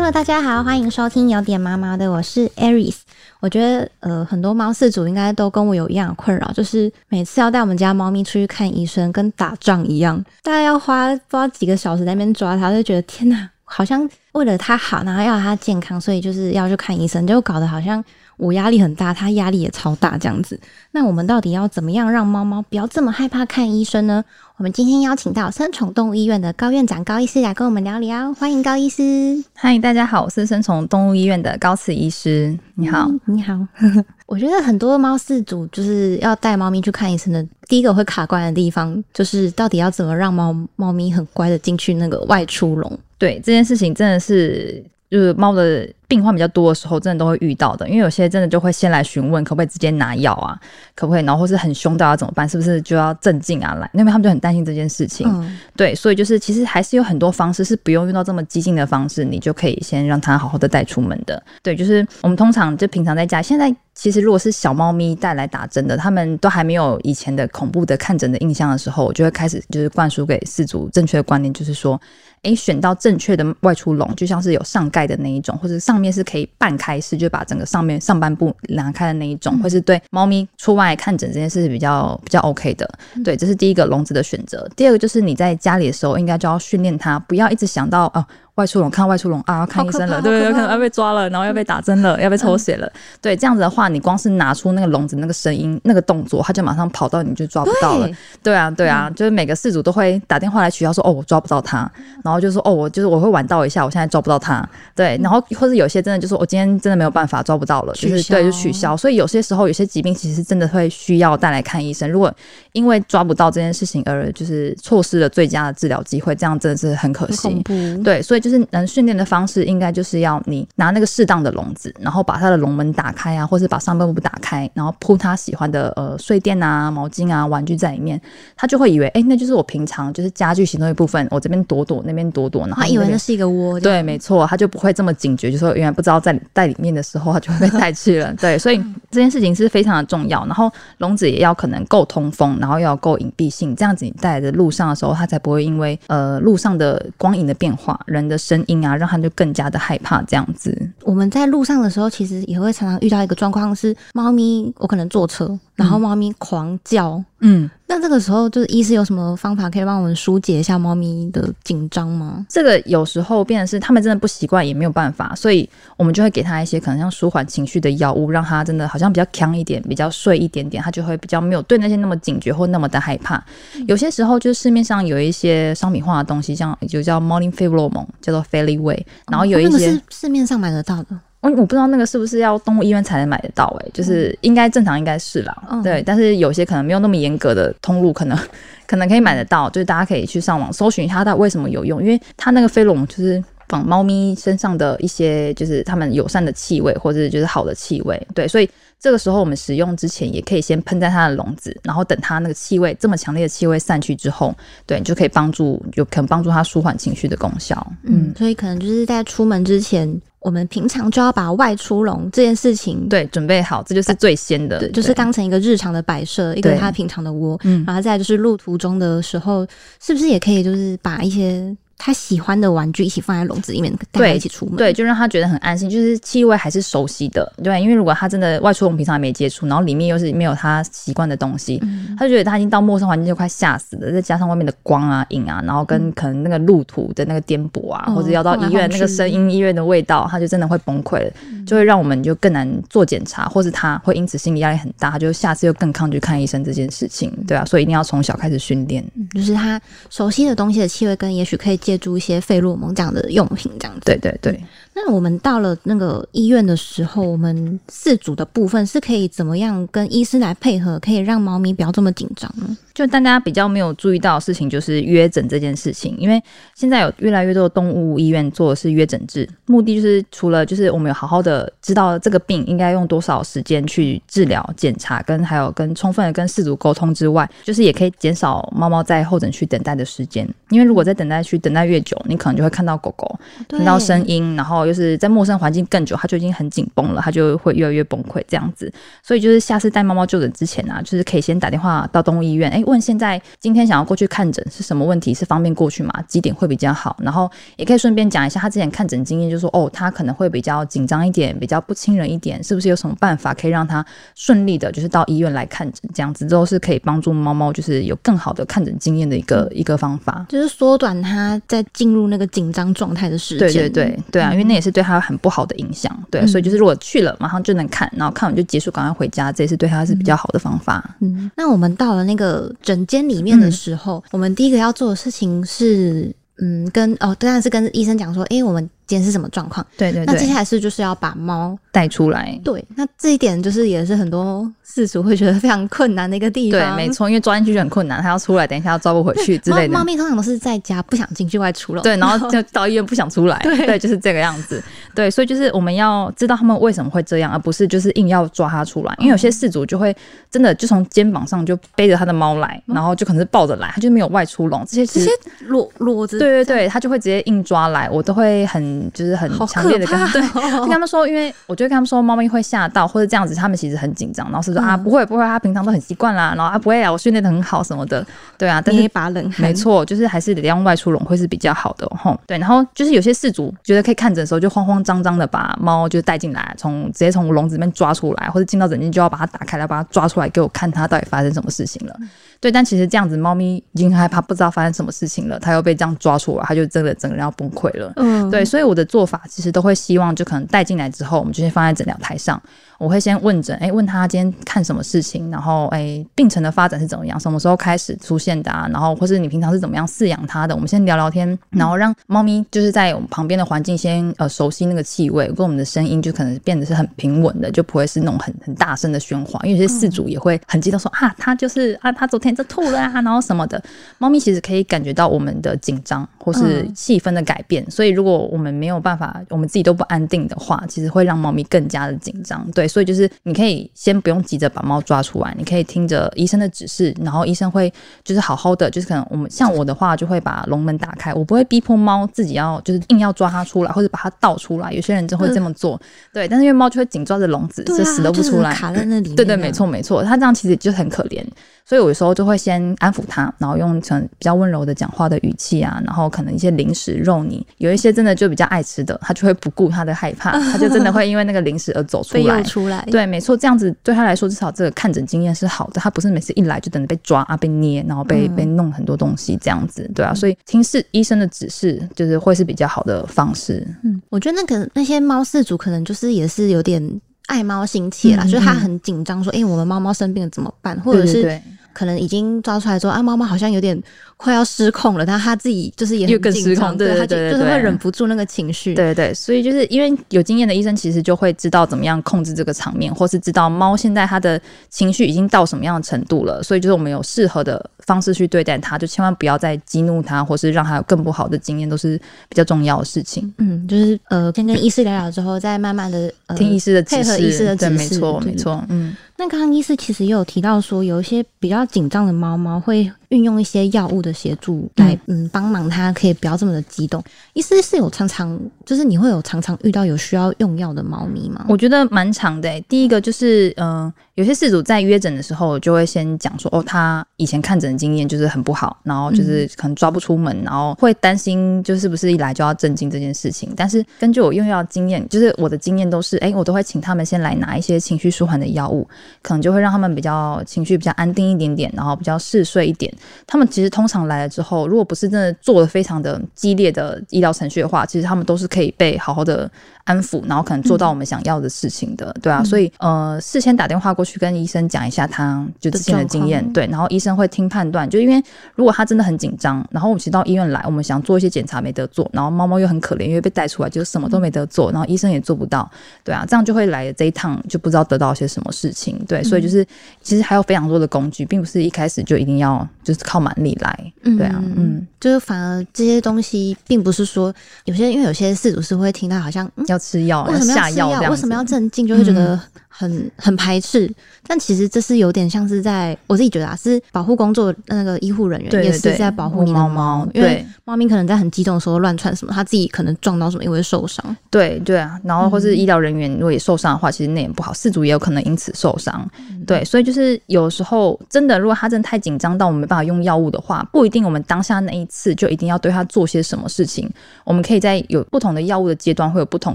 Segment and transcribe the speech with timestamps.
[0.00, 3.00] Hello，大家好，欢迎收听有点毛毛的，我是 Aries。
[3.38, 18.02] 我觉得呃，很多猫饲主应该都跟我有一样的困扰，就是每次要带我们家猫咪出去看医生，跟打仗一样，大概要花不知道几个小时在那边抓它，就觉得天哪，好像为了它好，然后要它健康，所以就是要去看医生，就搞得好像
[18.40, 20.58] 我压力很大，它压力也超大这样子。
[20.92, 24.24] 那我们到底要怎么样让猫猫不要这么害怕看医生呢？
[24.56, 29.44] 我们今天邀请到生宠动物医院的高院长高医师来跟我们聊聊，欢迎高医师。
[29.52, 32.58] 嗨，大家好，我是生宠动物医院的高慈医师。
[32.76, 33.54] 你好，你好。
[34.24, 42.98] 我觉得很多猫饲主就是要带猫咪去看医生的，第一个会卡关的地方，就是到底要怎么让猫猫咪很乖的进去那个外出笼。
[43.18, 45.86] 对这件事情，真的是就是猫的。
[46.10, 50.58] 病患比较多的时候，真的都会遇到的，因为有些真的就会先来询问可不可以直接拿药啊，
[50.96, 52.48] 可不可以，然后或是很凶，到要怎么办？
[52.48, 53.74] 是不是就要镇静啊？
[53.74, 55.32] 来，那边他们就很担心这件事情。
[55.76, 61.40] 对，所以就是其实还是有很多方式是不用用到这么激进的方式，你就可以先让他好好的带出门的。
[61.62, 72.00] 对，就是我们通常就平常在家，现在其实如果是小猫咪带来打针的，他们都还没有以前的恐怖的看诊的印象的时候，我就会开始就是灌输给饲主正确的观念，就是说，
[72.42, 75.99] 哎，选到正确的外出笼，就像是有上盖的那一种，或者上。
[76.00, 82.90] 面是可以半开式，就把整个上面上半部拿开的那一种，会是对猫咪出外看诊这件事是比较比较 OK 的。
[83.22, 84.68] 对，这是第一个笼子的选择。
[84.74, 88.24] 第二个就是你在家里的时候，应该就要训练它，不要一直想到哦。
[88.56, 92.90] 外出笼看外出笼啊，要看医生了，对对对，可能要被抓了， 然后要被打针了，要被抽血了。
[93.22, 98.08] 对，这样子的话，你光是拿出那个笼子那个声音、那个动作，他就马上跑到你就抓不到了。
[98.42, 101.90] 对啊，对啊，就是每个事主都会打电话来取消说，哦，我抓不到他，
[102.24, 104.68] 然后就说，哦，我就是我会晚到一下，我现在抓不到他。
[104.94, 108.96] 对，然后或者有些真的就是我今天真的没有办法抓不到了，就是对，就取消。
[108.96, 112.10] 所以有些时候有些疾病其实真的会需要带来看医生。
[112.10, 112.32] 如果
[112.72, 117.62] 因为抓不到这件事情而就是错失了最佳的治疗机会，这样真的是很可惜。
[118.04, 118.50] 对，所以就。
[118.50, 128.20] 是能训练的方式，应该就是要你拿那个适当的笼子，然后把它的笼门打开啊，或是把上半部打开，然后铺他喜欢的呃睡垫啊、毛巾啊、玩具在里面，
[128.56, 138.34] 他就会以为哎，那就是我平常就是家具行动一部分，我这边躲躲，那边躲躲，然后他以为那是一个窝，对，没错，他就不会这么警觉，就说原来不知道在在里面的时候，他就会被带去了。
[138.40, 138.82] 对，所以
[139.12, 140.44] 这件事情是非常的重要。
[140.46, 140.68] 然后
[140.98, 148.40] 笼子也要可能够通风，然后要够隐蔽性，这样子你带在路上的时候，它才不会因为呃路上的光影的变化，人的。
[148.40, 150.76] 声音啊，让他就更加的害怕这样子。
[151.02, 157.68] 我们在路上的时候，其实也会常常遇到一个状况，是猫咪，我可能坐车，然后猫咪狂叫，嗯。
[157.86, 162.46] 那这个时候，就是医师有什么方法可以帮我们疏解一下猫咪的紧张吗？
[162.48, 173.42] 这个有时候变成是他们真的不习惯，也没有办法，所以我们就会给他一些可能像舒缓情绪的药物，让他真的好像比较强一点，比较睡一点点，他就会比较没有对那些那么警觉或那么的害怕。
[173.88, 181.18] 有些时候，就是市面上有一些商品化的东西，像就叫 MORNING FIBLO 猛，叫做 Fairway，然后有一些是市面上买得到的。
[181.40, 188.38] 我我不知道那个是不是要动物医院才能买得到哎，就是应该正常应该是啦，对，但是有些可能没有那么严格的通路，可能
[188.86, 198.68] 可能可以买得到，就是大家可以去上网搜寻一下它为什么有用，因为它那个飞龙就是仿猫咪身上的一些就是它们友善的气味或者就是好的气味，对，所以。
[199.02, 207.74] 这个时候我们使用之前，也可以先喷在它的笼子，然后等它那个气味这么强烈的气味散去之后，对你，就可以帮助，有可能帮助它舒缓情绪的功效。
[208.02, 210.06] 嗯，所以可能就是在出门之前，
[210.40, 217.58] 我们平常就要把外出笼这件事情对准备好，这就是最先的，就是当成一个日常的摆设，一个他平常的窝。
[217.64, 219.66] 嗯，然后再就是路途中的时候，
[220.00, 221.76] 是不是也可以就是把一些。
[222.02, 231.78] 他喜欢的玩具一起放在笼子里面，带他一起出门，对，就让他觉得很安心，就是气味还是熟悉的，对，因为如果他真的外出我们平常还没接触，然后里面又是没有他习惯的东西，
[232.18, 241.30] 他就觉得他已经到陌生环境就快吓死了，再加上外面的光啊、影啊，然后跟可能那个路途的那个颠簸啊，或者要到医院那个声音、医院的味道，他就真的会崩溃了，
[241.66, 249.78] 就会让我们就更难做检查，或是他会因此心理压力很大，他就下次又更抗拒看医生这件事情，对啊，所以一定要从小开始训练，就是他
[250.08, 254.02] 熟悉的东西的气味，跟也许可以借助一些费洛蒙这样的用品，这样子。
[254.04, 254.62] 对对对。
[254.94, 262.76] 那我们到了那个医院的时候，我们饲主的部分是可以怎么样跟医师来配合，可以让猫咪不要这么紧张呢？
[262.92, 266.14] 就大家比较没有注意到的事情，就是约诊这件事情。
[266.18, 266.42] 因为
[266.74, 280.46] 现在有越来越多的动物医院做的是约诊制，目的就是除了就是我们有好好的知道这个病应该用多少时间去治疗、检查，跟还有跟充分的跟饲主沟通之外，就是也可以减少猫猫在候诊区等待的时间。
[280.68, 288.92] 因为如果在等待区等待待越久，你可能就会看到狗狗对听到声音，然后又是在陌生环境更久，它就已经很紧绷了，它就会越来越崩溃这样子。
[289.22, 296.12] 所以就是下次带猫猫就诊之前啊，就是可以先打电话到动物医院，哎，问现在今天想要过去看诊是什么问题，是方便过去吗？
[296.26, 297.16] 几点会比较好？
[297.22, 304.04] 然后也可以顺便讲一下他之前看诊经验，就说哦，他可能会比较紧张一点，比较不亲人一点，是不是有什么办法可以让他
[304.34, 310.46] 顺利的，就是到医院来看诊，这样子都是可以帮助猫猫就是有更好的看诊经验的一个、一个方法。
[310.48, 313.68] 就是缩短它在进入那个紧张状态的时间。
[313.68, 316.16] 对对对对啊，因为那也是对他很不好的影响。
[316.30, 321.16] 对，嗯所以就是如果去了，马上就能看，然后看完就结束，赶快回家，这也是对他是比较好的方法。
[321.18, 329.84] 嗯，那我们到了那个诊间里面的时候，我们第一个要做的事情是，嗯，跟哦，当然是跟医生讲说，诶，我们今天是什么状况？
[329.96, 332.56] 对对对，那接下来是就是要把猫带出来。
[332.62, 340.04] 对，那这一点就是也是很多饲主会觉得非常困难的一个地方对，没错，因为抓进去就很困难，他要出来，等一下要抓不回去之类的猫猫。
[340.04, 342.02] 咪通常都是在家不想进去外出了。
[342.02, 344.82] 对，然后 就到医院不想出来，对就是这个样子。
[345.14, 349.14] 对，所以就是我们要知道他们为什么会这样，而不是就是硬要抓它出来。
[349.18, 350.14] 因为有些饲主就会
[350.50, 354.84] 真的就从肩膀上就背着他的猫来，然后就可能是抱着来，他就没有外出笼。
[354.88, 355.30] 这些这些
[355.66, 360.40] 裸裸子，对对对，他就会直接硬抓来，我都会很就是很强烈的跟他对，
[360.80, 368.26] 跟他们说，因为我就会跟他们说，猫咪会吓到或者这样子，他们其实很紧张，然后是说、啊嗯不会不会，他平常都很习惯啦，然后啊不会啊，我训练的很好什么的，
[368.58, 369.62] 对啊，但是捏一把冷汗。
[369.62, 372.40] 没，错，就是还是得用外出笼会是比较好的哦吼。
[372.46, 382.16] 对，然后就是有些饲主觉得可以看诊的时候，就慌慌张张的把猫就带进来，从直接从笼子里面抓出来，或者进到诊间就要把它打开来，把它抓出来给我看它到底发生什么事情了。
[382.60, 388.12] 对，但其实这样子，猫咪已经害怕，不知道发生什么事情了，它又被这样抓出来，它就真的整个人要崩溃了。
[388.16, 392.60] 嗯，对，所以我的做法其实都会希望，就可能带进来之后，我们就先放在诊疗台上，
[392.98, 413.82] 我会先问诊，哎，问他今天看什么事情，然后哎，病程的发展是怎么样，什么时候开始出现的啊，然后或是你平常是怎么样饲养它的，我们先聊聊天，然后让猫咪就是在我们旁边的环境先呃熟悉那个气味，跟我们的声音就可能变得是很平稳的，就不会是那种很很大声的喧哗，因为有些饲主也会很激动说啊，他就是啊，它昨天就吐了啊，然后什么的，
[414.18, 422.66] 猫咪其实可以感觉到我们的紧张或是嗯气氛的改变，所以如果我们没有办法，我们自己都不安定的话，其实会让猫咪更加的紧张。
[422.72, 427.92] 对，所以就是你可以先不用急着把猫抓出来，你可以听着医生的指示，然后医生会
[428.24, 434.92] 就是好好的，就是可能我们像我的话，就会把笼门打开，我不会逼迫猫自己要就是硬要抓它出来，或者把它倒出来。
[434.92, 436.00] 有些人就会这么做，
[436.32, 439.36] 对，但是因为猫就会紧抓着笼子，就死都不出来，卡在那里面。
[439.36, 439.90] 对对，没错。
[439.90, 441.44] 没错，它这样其实就很可怜，
[441.84, 452.64] 所以我有时候就会先安抚他，然后用成比较温柔的讲话的语气啊，然后可能一些零食肉泥，有一些真的就比较爱吃的，他就会不顾他的害怕， 他就真的会因为那个零食而走出被来诱。
[452.64, 456.00] 出来，对，没错，这样子对他来说，至少这个看诊经验是好的。
[456.00, 460.32] 他不是每次一来就等着被抓啊、被捏，然后被、嗯被弄很多东西这样子，对啊。
[460.32, 463.86] 所以听是医生的指示，就是会是比较好的方式。
[464.02, 471.60] 嗯，我觉得那个那些猫饲主可能就是也是有点爱猫心切啦，嗯就是他嗯很紧张，说：“哎、我们猫猫生病了怎么办？”或者是
[471.92, 474.00] 可能已经抓出来之后，啊，妈妈好像有点
[474.42, 478.94] 快要失控了，但他自己就是也又更很紧张，失控对对，他就就是会忍不住那个情绪。
[478.94, 484.58] 对对，所以就是因为有经验的医生，其实就会知道怎么样控制这个场面，或是知道猫现在它的
[484.88, 492.16] 情绪已经到什么样的程度了，所以就是我们有适合的方式去对待它，就千万不要再激怒它，或是让它有更不好的经验，都是
[492.48, 493.52] 比较重要的事情。
[493.58, 498.54] 嗯，就是呃，先跟医师聊聊之后，再慢慢的呃听医师的指示，配合医师的指对，没错，没。
[498.54, 499.14] 错，嗯。
[499.36, 507.22] 那刚刚医师其实也有提到说，有一些比较紧张的猫猫会运用一些药物的协助来嗯帮忙他，可以不要这么的激动。
[507.54, 511.64] 医师是有常常就是你会有常常遇到有需要用药的猫咪吗？
[511.68, 512.80] 我觉得蛮长的、欸。
[512.88, 523.70] 第一个就是，嗯、有些事主在约诊的时候就会先讲说，哦，他以前看诊的经验就是很不好，然后就是可能抓不出门，然后会担心就是不是一来就要震惊这件事情。
[523.76, 529.06] 但是根据我用药经验，就是我的经验都是，哎、我都会请他们先来拿一些情绪舒缓的药物，
[529.42, 533.12] 可能就会让他们比较情绪比较安定一点点，然后比较嗜睡一点。
[533.46, 539.70] 他们其实通常来了之后，如果不是真的做的非常的激烈的医疗程序的话，其实他们都是可以被好好的
[540.10, 542.64] 安抚，然后可能做到我们想要的事情的，对啊。
[542.64, 548.42] 所以呃，事先打电话过去跟医生讲一下他就之前的经验对，然后医生会听判断，就因为
[548.74, 555.88] 如果他真的很紧张，然后我们其实到医院来，我们想做一些检查没得做，然后猫猫又很可怜，因为被带出来就什么都没得做，然后医生也做不到，
[556.24, 559.86] 对啊，这样就会来这一趟就不知道得到些什么事情，对，所以就是
[560.20, 571.30] 其实还有非常多的工具，并不是一开始就一定要就是靠蛮力来，对啊，嗯，就是反而这些东西并不是说有些，因为有些事主是会听到好像嗯，要吃药，为什么要吃药？
[571.30, 572.06] 为什么要镇静？
[572.06, 572.58] 就会觉得
[573.00, 574.12] 很很排斥，
[574.46, 584.36] 但其实这是有点像是在我自己觉得啊，是保护工作那个医护人员也是在保护你的猫猫猫，因为猫咪可能在很激动的时候乱窜什么，它自己可能撞到什么也会受伤。
[584.50, 589.26] 对对啊，然后或是医疗人员如果也受伤的话，其实那也不好，饲主也有可能因此受伤。
[589.66, 597.10] 对，所以就是有时候真的，如果它真的太紧张到我们没办法用药物的话，不一定我们当下那一次就一定要对它做些什么事情。
[597.44, 599.74] 我们可以在有不同的药物的阶段会有不同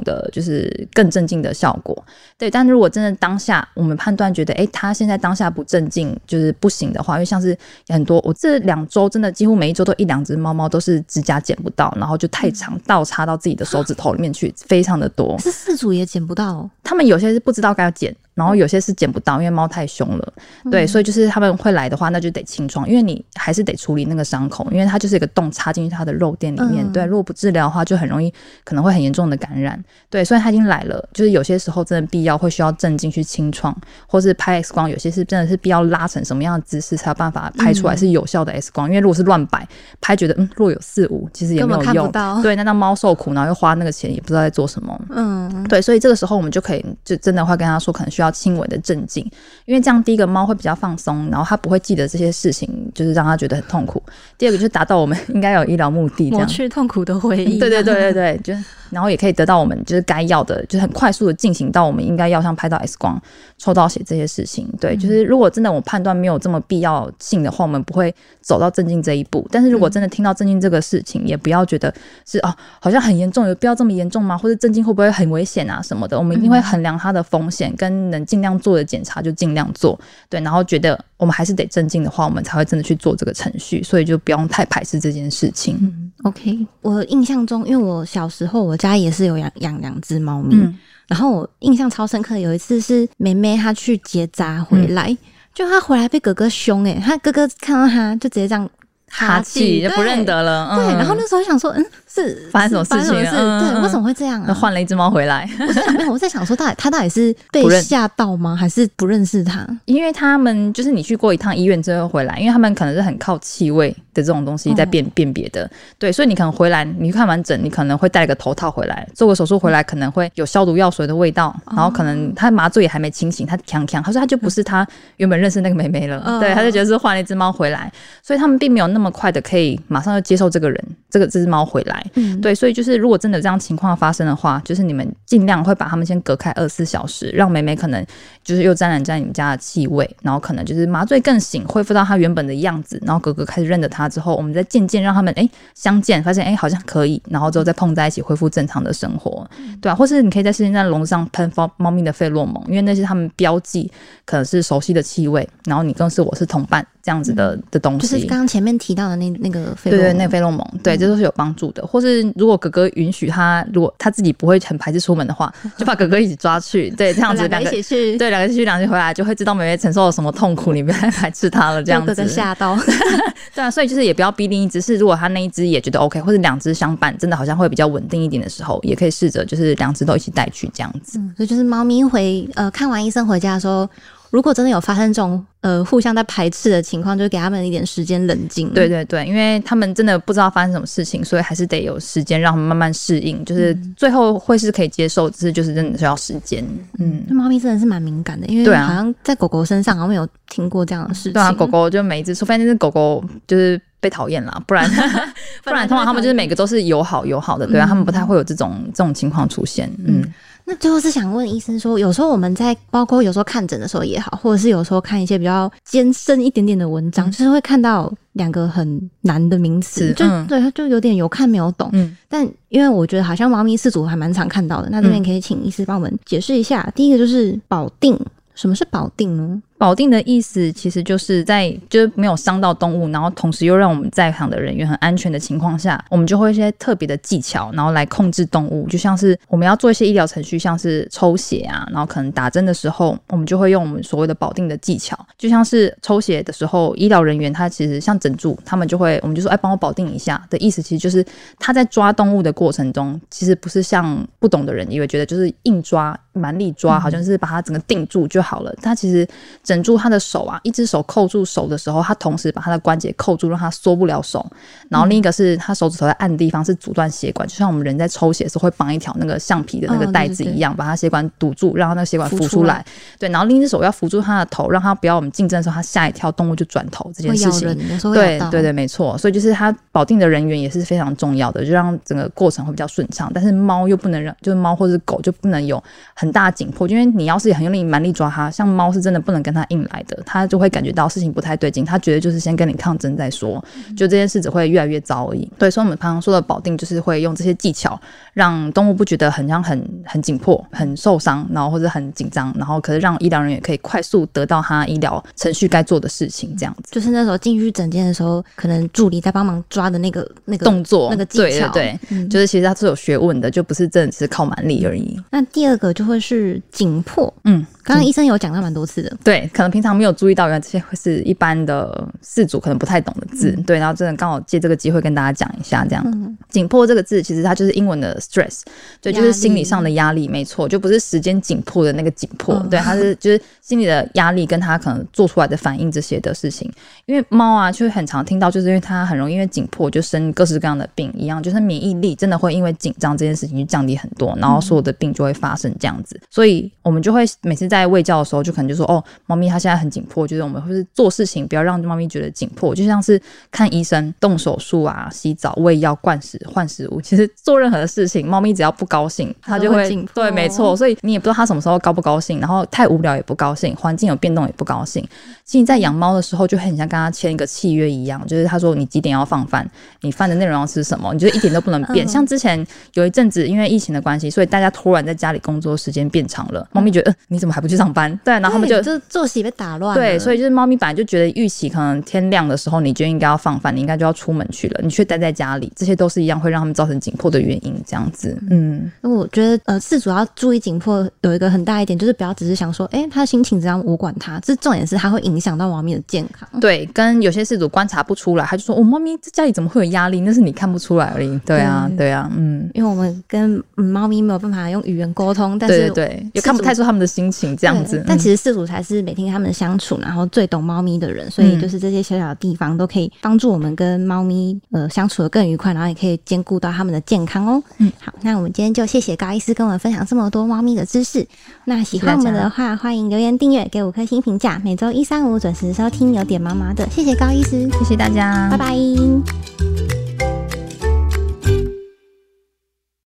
[0.03, 2.03] 的就是更镇静的效果。
[2.37, 7.57] 对，但如果真的当下我们判断觉得，哎，他现在当下不镇静就是不行的话，因为像是
[7.87, 15.37] 很多我这两周真的几乎每一周都一两只猫猫都是指甲剪不到，然后就太长倒插到自己的手指头里面去，非常的多。
[15.39, 20.33] 是饲主也剪不到哦，他们有些是不知道该剪，然后有些是捡不到，因为猫太凶了。
[20.69, 26.85] 对，所以就是他们会来的话，那就得清创，因为你还是得处理那个伤口，因为它就是一个洞插进去它的肉垫里面。
[26.85, 28.31] 嗯对，如果不治疗的话，就很容易
[28.63, 29.81] 可能会很严重的感染。
[30.09, 33.75] 对，所以它已经来了，就是有些时候真的必要会需要镇静去清创，
[34.07, 39.67] 或是拍 X 光，有些是真的是必要拉成什么样的姿势才有办法拍出来是有效的 X 光，因为如果是乱摆
[40.01, 42.11] 拍，觉得嗯若有似无，其实也没有用。
[42.41, 44.99] 对，那让猫受苦，然后又花那个钱，也不知道在做什么。
[45.09, 49.23] 嗯，对，所以这个时候我们就可以就真的会跟他说，可能需要轻微的镇静，
[49.65, 54.01] 因为这样第一个猫会比较放松，然后它不会记得这些事情，就是让它觉得很痛苦。
[54.37, 56.45] 第二个就是达到我们应该有医疗目的，这抹。
[56.45, 57.59] 去痛苦的回忆。
[57.59, 58.53] 对对对对对，就
[58.89, 63.21] 然后也可以得到我们就是该要的，就是很快速的进行到我们应该要像拍到 X 光、
[63.57, 64.67] 抽到血这些事情。
[64.79, 69.47] 对，就是如果真的我判断没有这么必要性的话，我们不会走到镇静这一步。
[69.51, 71.93] 但是如果真的听到镇静这个事情，也不要觉得
[72.25, 74.37] 是哦，好像很严重，有必要这么严重吗？
[74.37, 76.17] 或者镇静会不会很危险啊什么的？
[76.17, 79.99] 我们一定会衡量它的风险，跟能尽量做的检查就尽量做。
[80.29, 83.81] 对，然后觉得我们还是得镇静的话，我们才会真的去做这个程序。
[83.83, 85.77] 所以就不用太排斥这件事情。
[85.81, 86.65] 嗯，OK。
[86.81, 95.17] 我印象中，因为我小时候我家也是有养养两只猫咪，嗯然后我印象超深刻，有一次是妹妹她去结扎回来，嗯
[95.53, 98.69] 就她回来被哥哥凶诶、她哥哥看到她就直接这样
[99.09, 100.25] 哈气就不认。
[100.25, 103.09] 得了，对然后那时候想说，嗯，是发生什么事？
[103.09, 103.31] 情了？
[103.33, 104.53] 嗯对，为什么会这样那啊？
[104.53, 109.67] 换了一只猫回来，我在想，没有，我在想说，到底他到底是被吓到吗，还是不认识他？
[109.85, 115.69] 因为他们就是你去过一趟医院之后回来，因为他们可能是很靠气味的这种东西在辨辨别的，
[115.99, 126.39] 对，所以你可能回来，你看完整，你可能会戴个头套回来，做个手术回来，可能会有消毒药水的味道，然后可能他麻醉也还没清醒，他强强，他说他就不是他原本认识那个妹妹了，嗯。
[126.39, 127.91] 对，他就觉得是换了一只猫回来，
[128.21, 138.05] 所以他们并没有那么快的可以马上就接受这个人，这个这只猫回来，嗯，对，所以就是如果真的有这样情况发生的话，就是你们尽量会把它们先隔开二十四小时，让美美可能
[138.43, 149.47] 就是又沾染在你们家的气味，然后可能就是麻醉更醒，恢复到它原本的样子，然后哥哥开始认得它之后，我们再渐渐让他们哎相见，发现哎好像可以，然后之后再碰在一起，恢复正常的生活，
[149.81, 153.91] 对啊，或是你可以在世界上笼子上喷猫猫咪的费洛蒙，因为那是他们标记
[154.25, 161.85] 可能是熟悉的气味，然后你更是我是同伴这样子的、的东西，就是刚刚前面提到的那那个费对那个费洛蒙，对，这都是有帮助的。
[161.85, 172.07] 或是如果哥哥允许他，如果他自己不会很排斥出门的话，就把哥哥一起抓去，对，这样子 两个一起去，对两个一起去，两个回来，就会知道妹妹承受了什么痛苦，你不要再排斥他了，这样子。
[172.07, 172.75] 被哥哥吓到。
[173.53, 181.19] 对啊，所以就是也不要逼另一只，是如果他那一只也觉得 OK，或者两只相伴，真的好像会比较稳定一点的时候，也可以试着就是两只都一起带去这样子。
[181.19, 183.87] 嗯，所以就是猫咪回呃看完医生回家的时候，
[184.35, 188.69] 如果真的有发生这种呃互相在排斥的情况，就给他们一点时间冷静。
[188.73, 193.43] 对，对对，因为他们真的不知道发生什么事情，所以还是得有时间让他们慢慢适应。
[193.45, 196.61] 就是最后会是可以接受，只是就是真的需要时间。
[196.99, 201.33] 嗯，那猫咪真的是蛮敏感的，因为好像在狗狗身上好像没有听过这样的事情。
[201.33, 204.85] 对啊，狗狗就每一只，除非那只狗狗就是被讨厌啦，不然
[205.63, 209.89] 不然通常他们就是每个都是友好友好的，对啊，嗯他们不太会有这种这种情况出现。
[210.05, 210.21] 嗯，
[210.67, 221.87] 那最后是想问医生说，有时候我们在包括有时候看诊的时候也好，或者是有时候看一些比较艰深一点点的文章，就是会看到两个很难的名词，就、对，就有点有看没有懂。
[221.93, 226.91] 嗯但因为我觉得好像猫咪四组还蛮常看到的，那这边可以请医师帮我们解释一下。
[226.95, 228.19] 第一个就是保定，
[228.55, 229.61] 什么是保定呢？
[229.77, 251.23] 保定的意思其实就是在就是没有伤到动物，然后同时又让我们在场的人员很安全的情况下，我们就会一些特别的技巧，然后来控制动物，就像是我们要做一些医疗程序，像是抽血啊，然后可能打针的时候，我们就会用我们所谓的保定的技巧，就像是抽血的时候，医疗人员他其实像整住，他们就会我们就说哎帮我保定一下的意思，其实就是
[251.59, 259.27] 他在抓动物的过程中，其实不是像不懂的人以为觉得就是硬抓蛮力抓，好像是把它整个定住就好了，他其实
[259.65, 264.45] 枕住他的手啊，一只手扣住手的时候，他同时把他的关节扣住，让他缩不了手。
[264.87, 272.85] 然后另一个是他手指头在按的地方是阻断血管，就像我们人在抽血时候会绑一条那个橡皮的那个带子一样，把他血管堵住，让它那个血管浮出来。
[273.17, 277.75] 对，然后另一只手要扶住他的头，让他不要我们竞争的时候他吓一跳，动物就转头这件事情。
[278.13, 279.17] 对对对，没错。
[279.17, 283.31] 所以就是他保定的人员也是非常重要的，就让整个过程会比较顺畅。
[283.33, 293.63] 但是猫又不能让，就是猫或者狗就不能有很大紧迫，因为你要是很用力蛮力抓它，像猫是真的不能跟它硬来的，他就会感觉到事情不太对劲，他觉得就是先跟你抗争再说，
[293.95, 295.49] 就这件事只会越来越糟而已。
[295.57, 297.99] 对，所以我们常常说的保定就是会用这些技巧，
[298.33, 306.89] 让动物不觉得很像很很紧迫、很受伤，然后或者很紧张，然后可是让医疗人员可以快速得到他医疗程序该做的事情，这样子。
[306.91, 315.19] 就是那时候进去诊间的时候，可能助理在帮忙抓的那个那个动作、那个技巧，对对，就是其实他是有学问的，就不是真的是靠蛮力而已。
[315.31, 317.65] 那第二个就会是紧迫，嗯。
[317.85, 328.61] 刚刚医生有讲到蛮多次的，对，可能平常没有注意到，原来这些会是一般的事主可能不太懂的字，对，然后真的刚好借这个机会跟大家讲一下，这样，紧迫这个字其实它就是英文的 stress，
[328.99, 336.71] 对，就是心理上的压力，没错，就不是时间紧迫的那个紧迫，对，它是就是心理的压力跟它可能做出来的反应这些的事情，
[337.05, 360.75] 因为猫啊，就很常听到，就是因为它很容易因为紧迫就生各式各样的病一样，就是免疫力真的会因为紧张这件事情就降低很多，然后所有的病就会发生这样子，所以我们就会每次在在喂教的时候，就可能就说哦，猫咪它现在很紧迫，就是我们会是做事情不要让猫咪觉得紧迫，就像是看医生、动手术啊、洗澡、喂药、灌食、换食物，其实做任何的事情，猫咪只要不高兴，它就会对，没错。
[360.75, 365.07] 所以你也不知道它什么时候高不高兴，然后太无聊也不高兴，环境有变动也不高兴。
[365.43, 369.69] 其实，在养猫的时候，就很像跟它签一个契约一样，就是他说你几点要放饭，
[370.01, 372.07] 你饭的内容要吃什么，你就一点都不能变。
[372.07, 378.15] 像之前有一阵子因为疫情的关系，所以大家突然在家里工作时间变长了，猫咪觉得呃你怎么还不去上班？
[378.23, 379.95] 对，然后他们就就作息被打乱。
[379.95, 387.75] 对，所以就是猫咪本来就觉得预期可能天亮的时候你就应该要放饭，你应该就要出门去了，你却待在家里，这些都是一样会让他们造成紧迫的原因。
[387.85, 394.39] 这样子，嗯，那我觉得呃，饲主要注意紧迫有一个很大一点，就是不要只是想说，哎，他的心情怎样，我管他。
[394.39, 396.47] 这重点是它会影响到猫咪的健康。
[396.59, 400.21] 对，跟有些饲主观察不出来，他就说，我猫咪在家里怎么会有压力？
[400.21, 401.39] 那是你看不出来而已。
[401.45, 408.03] 对啊，对啊，嗯，因为我们跟猫咪没有办法用语言沟通，但是对，也看不太出他们的心情这样子。
[408.07, 417.63] 但其实饲主才是每天他们相处，然后最懂猫咪的人，所以就是这些小小的地方都可以帮助我们跟猫咪呃相处的更愉快，然后也可以兼顾到他们的健康哦。
[417.77, 421.25] 嗯，好，那我们今天就谢谢高医师跟我们分享这么多猫咪的知识。
[421.65, 424.59] 那喜欢我们的话，欢迎留言订阅，给五颗星评价。
[424.63, 430.14] 每周一、三、五准时收听有点毛毛的，谢谢高医师，谢谢大家，拜拜。